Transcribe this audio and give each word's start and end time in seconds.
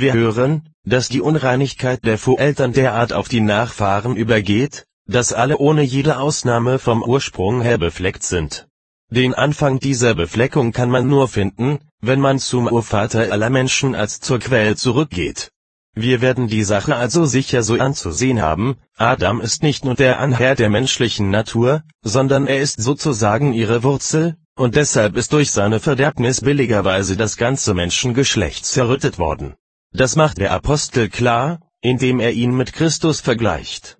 Wir 0.00 0.12
hören, 0.12 0.62
dass 0.84 1.08
die 1.08 1.20
Unreinigkeit 1.20 2.04
der 2.04 2.18
Voreltern 2.18 2.72
derart 2.72 3.12
auf 3.12 3.28
die 3.28 3.40
Nachfahren 3.40 4.14
übergeht, 4.14 4.86
dass 5.08 5.32
alle 5.32 5.58
ohne 5.58 5.82
jede 5.82 6.20
Ausnahme 6.20 6.78
vom 6.78 7.02
Ursprung 7.02 7.62
her 7.62 7.78
befleckt 7.78 8.22
sind. 8.22 8.68
Den 9.10 9.34
Anfang 9.34 9.80
dieser 9.80 10.14
Befleckung 10.14 10.70
kann 10.70 10.88
man 10.88 11.08
nur 11.08 11.26
finden, 11.26 11.80
wenn 12.00 12.20
man 12.20 12.38
zum 12.38 12.68
Urvater 12.68 13.32
aller 13.32 13.50
Menschen 13.50 13.96
als 13.96 14.20
zur 14.20 14.38
Quelle 14.38 14.76
zurückgeht. 14.76 15.50
Wir 15.96 16.20
werden 16.20 16.46
die 16.46 16.62
Sache 16.62 16.94
also 16.94 17.24
sicher 17.24 17.64
so 17.64 17.74
anzusehen 17.74 18.40
haben, 18.40 18.76
Adam 18.96 19.40
ist 19.40 19.64
nicht 19.64 19.84
nur 19.84 19.96
der 19.96 20.20
Anherr 20.20 20.54
der 20.54 20.70
menschlichen 20.70 21.30
Natur, 21.30 21.82
sondern 22.02 22.46
er 22.46 22.60
ist 22.60 22.80
sozusagen 22.80 23.52
ihre 23.52 23.82
Wurzel, 23.82 24.36
und 24.54 24.76
deshalb 24.76 25.16
ist 25.16 25.32
durch 25.32 25.50
seine 25.50 25.80
Verderbnis 25.80 26.42
billigerweise 26.42 27.16
das 27.16 27.36
ganze 27.36 27.74
Menschengeschlecht 27.74 28.64
zerrüttet 28.64 29.18
worden. 29.18 29.56
Das 29.98 30.16
macht 30.16 30.38
der 30.38 30.52
Apostel 30.52 31.08
klar, 31.08 31.60
indem 31.82 32.20
er 32.20 32.32
ihn 32.32 32.56
mit 32.56 32.72
Christus 32.72 33.20
vergleicht 33.20 33.98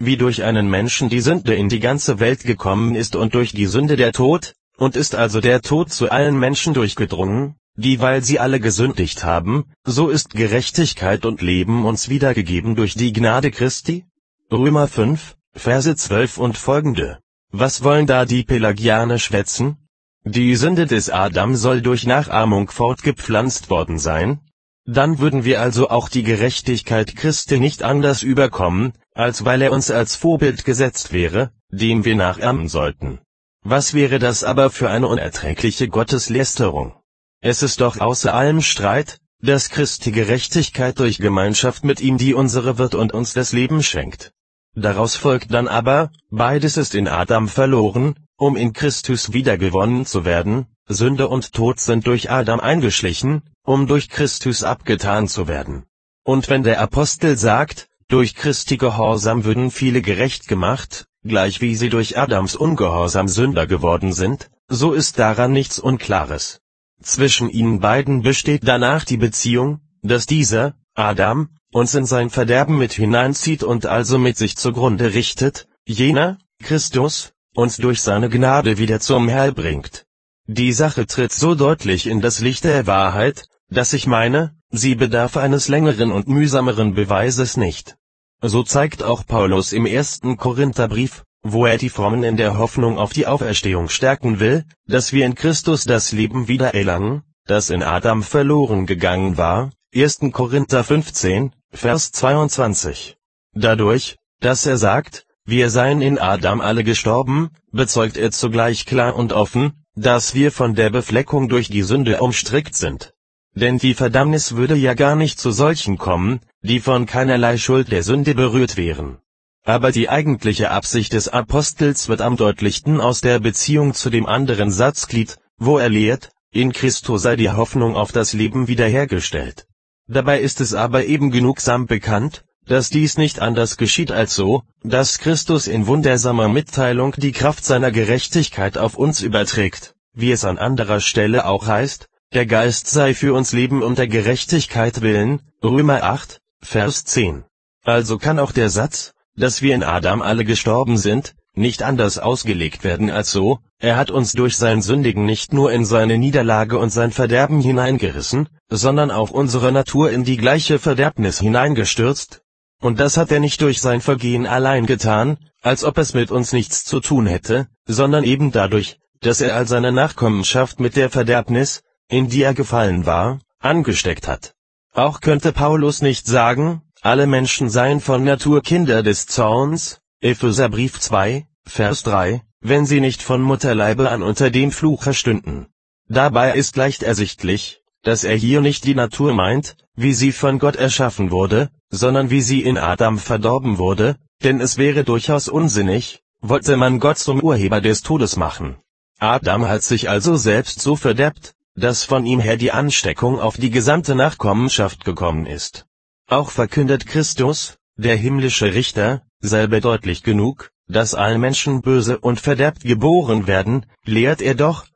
wie 0.00 0.16
durch 0.16 0.42
einen 0.42 0.68
Menschen 0.68 1.10
die 1.10 1.20
Sünde 1.20 1.54
in 1.54 1.68
die 1.68 1.78
ganze 1.78 2.18
Welt 2.20 2.42
gekommen 2.42 2.94
ist 2.94 3.14
und 3.16 3.34
durch 3.34 3.52
die 3.52 3.66
Sünde 3.66 3.96
der 3.96 4.12
Tod, 4.12 4.54
und 4.78 4.96
ist 4.96 5.14
also 5.14 5.42
der 5.42 5.60
Tod 5.60 5.92
zu 5.92 6.10
allen 6.10 6.38
Menschen 6.38 6.72
durchgedrungen, 6.72 7.56
die 7.76 8.00
weil 8.00 8.24
sie 8.24 8.40
alle 8.40 8.60
gesündigt 8.60 9.24
haben, 9.24 9.66
so 9.84 10.08
ist 10.08 10.30
Gerechtigkeit 10.30 11.26
und 11.26 11.42
Leben 11.42 11.84
uns 11.84 12.08
wiedergegeben 12.08 12.76
durch 12.76 12.94
die 12.94 13.12
Gnade 13.12 13.50
Christi? 13.50 14.06
Römer 14.50 14.88
5, 14.88 15.36
Verse 15.54 15.94
12 15.94 16.38
und 16.38 16.56
folgende. 16.56 17.18
Was 17.52 17.84
wollen 17.84 18.06
da 18.06 18.24
die 18.24 18.42
Pelagianer 18.42 19.18
schwätzen? 19.18 19.76
Die 20.24 20.56
Sünde 20.56 20.86
des 20.86 21.10
Adam 21.10 21.56
soll 21.56 21.82
durch 21.82 22.06
Nachahmung 22.06 22.70
fortgepflanzt 22.70 23.68
worden 23.68 23.98
sein, 23.98 24.40
dann 24.86 25.18
würden 25.18 25.44
wir 25.44 25.60
also 25.60 25.90
auch 25.90 26.08
die 26.08 26.22
Gerechtigkeit 26.22 27.14
Christi 27.16 27.60
nicht 27.60 27.82
anders 27.82 28.22
überkommen, 28.22 28.92
als 29.14 29.44
weil 29.44 29.62
er 29.62 29.72
uns 29.72 29.90
als 29.90 30.16
Vorbild 30.16 30.64
gesetzt 30.64 31.12
wäre, 31.12 31.50
dem 31.70 32.04
wir 32.04 32.16
nachahmen 32.16 32.68
sollten. 32.68 33.20
Was 33.62 33.92
wäre 33.92 34.18
das 34.18 34.42
aber 34.42 34.70
für 34.70 34.88
eine 34.90 35.06
unerträgliche 35.06 35.88
Gotteslästerung? 35.88 36.94
Es 37.42 37.62
ist 37.62 37.80
doch 37.80 38.00
außer 38.00 38.34
allem 38.34 38.62
Streit, 38.62 39.18
dass 39.42 39.70
Christi 39.70 40.12
Gerechtigkeit 40.12 40.98
durch 40.98 41.18
Gemeinschaft 41.18 41.84
mit 41.84 42.00
ihm 42.00 42.18
die 42.18 42.34
unsere 42.34 42.78
wird 42.78 42.94
und 42.94 43.12
uns 43.12 43.32
das 43.32 43.52
Leben 43.52 43.82
schenkt. 43.82 44.32
Daraus 44.74 45.16
folgt 45.16 45.52
dann 45.52 45.68
aber, 45.68 46.10
beides 46.30 46.76
ist 46.76 46.94
in 46.94 47.08
Adam 47.08 47.48
verloren, 47.48 48.14
um 48.36 48.56
in 48.56 48.72
Christus 48.72 49.32
wiedergewonnen 49.32 50.06
zu 50.06 50.24
werden, 50.24 50.66
Sünde 50.86 51.28
und 51.28 51.52
Tod 51.52 51.80
sind 51.80 52.06
durch 52.06 52.30
Adam 52.30 52.60
eingeschlichen, 52.60 53.42
um 53.70 53.86
durch 53.86 54.08
Christus 54.08 54.64
abgetan 54.64 55.28
zu 55.28 55.46
werden. 55.46 55.84
Und 56.24 56.50
wenn 56.50 56.64
der 56.64 56.80
Apostel 56.80 57.36
sagt, 57.38 57.86
durch 58.08 58.34
Christi 58.34 58.76
Gehorsam 58.76 59.44
würden 59.44 59.70
viele 59.70 60.02
gerecht 60.02 60.48
gemacht, 60.48 61.06
gleich 61.22 61.60
wie 61.60 61.76
sie 61.76 61.88
durch 61.88 62.18
Adams 62.18 62.56
Ungehorsam 62.56 63.28
Sünder 63.28 63.68
geworden 63.68 64.12
sind, 64.12 64.50
so 64.66 64.92
ist 64.92 65.20
daran 65.20 65.52
nichts 65.52 65.78
Unklares. 65.78 66.60
Zwischen 67.00 67.48
ihnen 67.48 67.78
beiden 67.78 68.22
besteht 68.22 68.62
danach 68.64 69.04
die 69.04 69.18
Beziehung, 69.18 69.78
dass 70.02 70.26
dieser, 70.26 70.74
Adam, 70.94 71.50
uns 71.70 71.94
in 71.94 72.06
sein 72.06 72.28
Verderben 72.28 72.76
mit 72.76 72.94
hineinzieht 72.94 73.62
und 73.62 73.86
also 73.86 74.18
mit 74.18 74.36
sich 74.36 74.56
zugrunde 74.56 75.14
richtet, 75.14 75.68
jener, 75.86 76.38
Christus, 76.60 77.34
uns 77.54 77.76
durch 77.76 78.02
seine 78.02 78.30
Gnade 78.30 78.78
wieder 78.78 78.98
zum 78.98 79.30
Heil 79.30 79.52
bringt. 79.52 80.06
Die 80.48 80.72
Sache 80.72 81.06
tritt 81.06 81.32
so 81.32 81.54
deutlich 81.54 82.08
in 82.08 82.20
das 82.20 82.40
Licht 82.40 82.64
der 82.64 82.88
Wahrheit, 82.88 83.46
dass 83.70 83.92
ich 83.92 84.06
meine, 84.06 84.54
sie 84.70 84.94
bedarf 84.94 85.36
eines 85.36 85.68
längeren 85.68 86.12
und 86.12 86.28
mühsameren 86.28 86.94
Beweises 86.94 87.56
nicht. 87.56 87.96
So 88.42 88.62
zeigt 88.62 89.02
auch 89.02 89.26
Paulus 89.26 89.72
im 89.72 89.86
ersten 89.86 90.36
Korintherbrief, 90.36 91.24
wo 91.42 91.66
er 91.66 91.78
die 91.78 91.88
Frommen 91.88 92.22
in 92.22 92.36
der 92.36 92.58
Hoffnung 92.58 92.98
auf 92.98 93.12
die 93.12 93.26
Auferstehung 93.26 93.88
stärken 93.88 94.40
will, 94.40 94.64
dass 94.86 95.12
wir 95.12 95.24
in 95.24 95.34
Christus 95.34 95.84
das 95.84 96.12
Leben 96.12 96.48
wieder 96.48 96.74
erlangen, 96.74 97.22
das 97.46 97.70
in 97.70 97.82
Adam 97.82 98.22
verloren 98.22 98.86
gegangen 98.86 99.36
war, 99.36 99.70
1. 99.94 100.20
Korinther 100.32 100.84
15, 100.84 101.52
Vers 101.72 102.12
22. 102.12 103.16
Dadurch, 103.54 104.18
dass 104.40 104.66
er 104.66 104.76
sagt, 104.76 105.26
wir 105.44 105.70
seien 105.70 106.00
in 106.00 106.18
Adam 106.18 106.60
alle 106.60 106.84
gestorben, 106.84 107.50
bezeugt 107.72 108.16
er 108.16 108.30
zugleich 108.30 108.86
klar 108.86 109.16
und 109.16 109.32
offen, 109.32 109.84
dass 109.94 110.34
wir 110.34 110.52
von 110.52 110.74
der 110.74 110.90
Befleckung 110.90 111.48
durch 111.48 111.68
die 111.68 111.82
Sünde 111.82 112.20
umstrickt 112.20 112.74
sind. 112.74 113.12
Denn 113.60 113.76
die 113.76 113.92
Verdammnis 113.92 114.56
würde 114.56 114.74
ja 114.74 114.94
gar 114.94 115.16
nicht 115.16 115.38
zu 115.38 115.50
solchen 115.50 115.98
kommen, 115.98 116.40
die 116.62 116.80
von 116.80 117.04
keinerlei 117.04 117.58
Schuld 117.58 117.92
der 117.92 118.02
Sünde 118.02 118.34
berührt 118.34 118.78
wären. 118.78 119.18
Aber 119.66 119.92
die 119.92 120.08
eigentliche 120.08 120.70
Absicht 120.70 121.12
des 121.12 121.28
Apostels 121.28 122.08
wird 122.08 122.22
am 122.22 122.38
deutlichsten 122.38 123.02
aus 123.02 123.20
der 123.20 123.38
Beziehung 123.38 123.92
zu 123.92 124.08
dem 124.08 124.24
anderen 124.24 124.70
Satzglied, 124.70 125.36
wo 125.58 125.76
er 125.76 125.90
lehrt, 125.90 126.30
in 126.50 126.72
Christo 126.72 127.18
sei 127.18 127.36
die 127.36 127.50
Hoffnung 127.50 127.96
auf 127.96 128.12
das 128.12 128.32
Leben 128.32 128.66
wiederhergestellt. 128.66 129.66
Dabei 130.08 130.40
ist 130.40 130.62
es 130.62 130.72
aber 130.72 131.04
eben 131.04 131.30
genugsam 131.30 131.86
bekannt, 131.86 132.44
dass 132.66 132.88
dies 132.88 133.18
nicht 133.18 133.40
anders 133.40 133.76
geschieht 133.76 134.10
als 134.10 134.34
so, 134.34 134.62
dass 134.82 135.18
Christus 135.18 135.66
in 135.66 135.86
wundersamer 135.86 136.48
Mitteilung 136.48 137.14
die 137.18 137.32
Kraft 137.32 137.66
seiner 137.66 137.90
Gerechtigkeit 137.90 138.78
auf 138.78 138.96
uns 138.96 139.20
überträgt, 139.20 139.94
wie 140.14 140.32
es 140.32 140.46
an 140.46 140.56
anderer 140.56 141.00
Stelle 141.00 141.44
auch 141.44 141.66
heißt, 141.66 142.08
der 142.32 142.46
Geist 142.46 142.86
sei 142.86 143.12
für 143.12 143.34
uns 143.34 143.52
Leben 143.52 143.82
um 143.82 143.96
der 143.96 144.06
Gerechtigkeit 144.06 145.00
willen, 145.00 145.40
Römer 145.64 146.04
8, 146.04 146.40
Vers 146.62 147.04
10. 147.04 147.42
Also 147.84 148.18
kann 148.18 148.38
auch 148.38 148.52
der 148.52 148.70
Satz, 148.70 149.14
dass 149.36 149.62
wir 149.62 149.74
in 149.74 149.82
Adam 149.82 150.22
alle 150.22 150.44
gestorben 150.44 150.96
sind, 150.96 151.34
nicht 151.54 151.82
anders 151.82 152.18
ausgelegt 152.18 152.84
werden 152.84 153.10
als 153.10 153.32
so, 153.32 153.58
er 153.80 153.96
hat 153.96 154.12
uns 154.12 154.32
durch 154.32 154.56
sein 154.56 154.80
Sündigen 154.80 155.26
nicht 155.26 155.52
nur 155.52 155.72
in 155.72 155.84
seine 155.84 156.18
Niederlage 156.18 156.78
und 156.78 156.90
sein 156.90 157.10
Verderben 157.10 157.60
hineingerissen, 157.60 158.48
sondern 158.68 159.10
auch 159.10 159.30
unsere 159.30 159.72
Natur 159.72 160.12
in 160.12 160.22
die 160.22 160.36
gleiche 160.36 160.78
Verderbnis 160.78 161.40
hineingestürzt. 161.40 162.42
Und 162.80 163.00
das 163.00 163.16
hat 163.16 163.32
er 163.32 163.40
nicht 163.40 163.60
durch 163.60 163.80
sein 163.80 164.00
Vergehen 164.00 164.46
allein 164.46 164.86
getan, 164.86 165.36
als 165.62 165.82
ob 165.82 165.98
es 165.98 166.14
mit 166.14 166.30
uns 166.30 166.52
nichts 166.52 166.84
zu 166.84 167.00
tun 167.00 167.26
hätte, 167.26 167.66
sondern 167.86 168.22
eben 168.22 168.52
dadurch, 168.52 168.98
dass 169.20 169.40
er 169.40 169.56
all 169.56 169.66
seine 169.66 169.90
Nachkommenschaft 169.90 170.78
mit 170.78 170.94
der 170.94 171.10
Verderbnis, 171.10 171.82
in 172.10 172.28
die 172.28 172.42
er 172.42 172.54
gefallen 172.54 173.06
war, 173.06 173.38
angesteckt 173.60 174.26
hat. 174.28 174.54
Auch 174.92 175.20
könnte 175.20 175.52
Paulus 175.52 176.02
nicht 176.02 176.26
sagen, 176.26 176.82
alle 177.00 177.26
Menschen 177.26 177.70
seien 177.70 178.00
von 178.00 178.24
Natur 178.24 178.62
Kinder 178.62 179.02
des 179.02 179.26
Zorns, 179.26 180.00
Epheserbrief 180.20 180.98
2, 181.00 181.46
Vers 181.64 182.02
3, 182.02 182.42
wenn 182.60 182.84
sie 182.84 183.00
nicht 183.00 183.22
von 183.22 183.40
Mutterleibe 183.40 184.10
an 184.10 184.22
unter 184.22 184.50
dem 184.50 184.72
Fluche 184.72 185.14
stünden. 185.14 185.68
Dabei 186.08 186.54
ist 186.54 186.76
leicht 186.76 187.02
ersichtlich, 187.02 187.82
dass 188.02 188.24
er 188.24 188.36
hier 188.36 188.60
nicht 188.60 188.84
die 188.84 188.94
Natur 188.94 189.32
meint, 189.32 189.76
wie 189.94 190.12
sie 190.12 190.32
von 190.32 190.58
Gott 190.58 190.76
erschaffen 190.76 191.30
wurde, 191.30 191.70
sondern 191.90 192.30
wie 192.30 192.42
sie 192.42 192.62
in 192.62 192.76
Adam 192.78 193.18
verdorben 193.18 193.78
wurde, 193.78 194.16
denn 194.42 194.60
es 194.60 194.76
wäre 194.76 195.04
durchaus 195.04 195.48
unsinnig, 195.48 196.22
wollte 196.40 196.76
man 196.76 196.98
Gott 196.98 197.18
zum 197.18 197.40
Urheber 197.40 197.80
des 197.80 198.02
Todes 198.02 198.36
machen. 198.36 198.76
Adam 199.18 199.68
hat 199.68 199.82
sich 199.82 200.08
also 200.08 200.36
selbst 200.36 200.80
so 200.80 200.96
verderbt, 200.96 201.54
dass 201.76 202.04
von 202.04 202.26
ihm 202.26 202.40
her 202.40 202.56
die 202.56 202.72
Ansteckung 202.72 203.38
auf 203.40 203.56
die 203.56 203.70
gesamte 203.70 204.14
Nachkommenschaft 204.14 205.04
gekommen 205.04 205.46
ist. 205.46 205.86
Auch 206.28 206.50
verkündet 206.50 207.06
Christus, 207.06 207.78
der 207.96 208.16
himmlische 208.16 208.74
Richter, 208.74 209.22
selber 209.40 209.80
deutlich 209.80 210.22
genug, 210.22 210.70
dass 210.88 211.14
all 211.14 211.38
Menschen 211.38 211.82
böse 211.82 212.18
und 212.18 212.40
verderbt 212.40 212.82
geboren 212.82 213.46
werden, 213.46 213.86
lehrt 214.04 214.42
er 214.42 214.54
doch, 214.54 214.86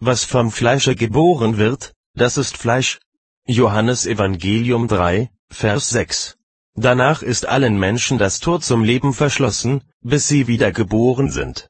was 0.00 0.24
vom 0.24 0.50
Fleische 0.50 0.96
geboren 0.96 1.56
wird, 1.56 1.94
das 2.14 2.36
ist 2.36 2.56
Fleisch. 2.56 3.00
Johannes 3.46 4.06
Evangelium 4.06 4.88
3, 4.88 5.30
Vers 5.50 5.90
6. 5.90 6.36
Danach 6.74 7.22
ist 7.22 7.46
allen 7.46 7.78
Menschen 7.78 8.18
das 8.18 8.40
Tor 8.40 8.60
zum 8.60 8.82
Leben 8.82 9.12
verschlossen, 9.12 9.82
bis 10.00 10.26
sie 10.26 10.46
wieder 10.46 10.72
geboren 10.72 11.30
sind. 11.30 11.68